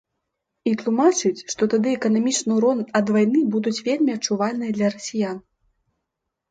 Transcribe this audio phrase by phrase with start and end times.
[0.69, 5.37] І тлумачыць, што тады эканамічны ўрон ад вайны будуць вельмі адчувальныя для расіян.